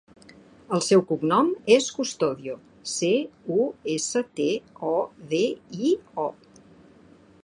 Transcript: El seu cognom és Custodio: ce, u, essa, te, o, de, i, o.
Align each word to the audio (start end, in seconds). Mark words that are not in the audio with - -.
El 0.75 0.81
seu 0.85 1.01
cognom 1.09 1.49
és 1.75 1.89
Custodio: 1.97 2.55
ce, 2.93 3.11
u, 3.57 3.69
essa, 3.97 4.23
te, 4.41 4.49
o, 4.93 4.97
de, 5.35 5.43
i, 5.91 5.95
o. 6.27 6.29